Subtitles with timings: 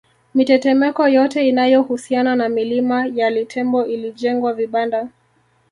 [0.33, 5.07] Mitetemeko yote inayohusiana na milima ya Litembo ilijengwa vibanda